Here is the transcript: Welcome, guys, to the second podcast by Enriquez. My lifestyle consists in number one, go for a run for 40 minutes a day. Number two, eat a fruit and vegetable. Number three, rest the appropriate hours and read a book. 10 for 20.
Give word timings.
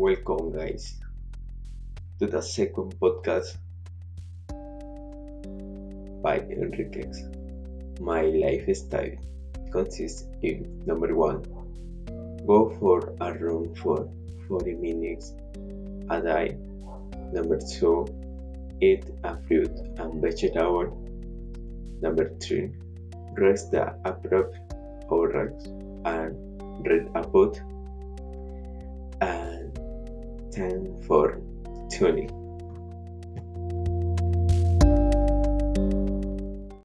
Welcome, 0.00 0.52
guys, 0.52 0.98
to 2.20 2.26
the 2.26 2.40
second 2.40 2.98
podcast 2.98 3.58
by 6.22 6.38
Enriquez. 6.38 7.28
My 8.00 8.22
lifestyle 8.22 9.12
consists 9.70 10.24
in 10.40 10.82
number 10.86 11.14
one, 11.14 11.42
go 12.46 12.74
for 12.80 13.12
a 13.20 13.34
run 13.34 13.74
for 13.74 14.08
40 14.48 14.74
minutes 14.76 15.34
a 16.08 16.22
day. 16.22 16.56
Number 17.34 17.58
two, 17.60 18.06
eat 18.80 19.04
a 19.22 19.36
fruit 19.42 19.76
and 19.98 20.22
vegetable. 20.22 20.96
Number 22.00 22.32
three, 22.40 22.72
rest 23.36 23.70
the 23.72 23.94
appropriate 24.06 24.64
hours 25.12 25.62
and 26.06 26.86
read 26.86 27.06
a 27.14 27.20
book. 27.20 27.58
10 30.50 31.02
for 31.06 31.40
20. 31.96 32.39